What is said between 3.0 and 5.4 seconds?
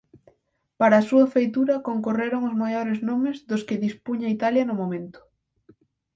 nomes dos que dispuña Italia no momento.